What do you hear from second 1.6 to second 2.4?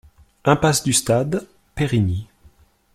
Périgny